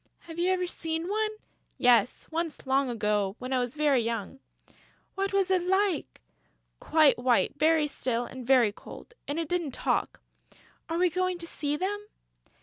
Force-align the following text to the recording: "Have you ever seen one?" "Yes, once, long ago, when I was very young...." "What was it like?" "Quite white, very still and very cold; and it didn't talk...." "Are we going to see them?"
"Have 0.21 0.39
you 0.39 0.49
ever 0.49 0.65
seen 0.65 1.07
one?" 1.07 1.29
"Yes, 1.77 2.27
once, 2.31 2.65
long 2.65 2.89
ago, 2.89 3.35
when 3.37 3.53
I 3.53 3.59
was 3.59 3.75
very 3.75 4.01
young...." 4.01 4.39
"What 5.13 5.31
was 5.31 5.51
it 5.51 5.61
like?" 5.61 6.19
"Quite 6.79 7.19
white, 7.19 7.53
very 7.59 7.85
still 7.85 8.25
and 8.25 8.43
very 8.43 8.71
cold; 8.71 9.13
and 9.27 9.37
it 9.37 9.47
didn't 9.47 9.75
talk...." 9.75 10.19
"Are 10.89 10.97
we 10.97 11.11
going 11.11 11.37
to 11.37 11.45
see 11.45 11.75
them?" 11.77 12.07